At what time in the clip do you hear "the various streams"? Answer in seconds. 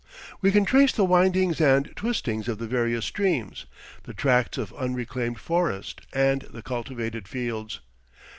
2.57-3.67